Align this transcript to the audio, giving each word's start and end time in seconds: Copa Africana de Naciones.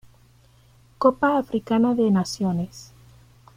Copa 0.97 1.37
Africana 1.37 1.93
de 1.93 2.09
Naciones. 2.09 2.91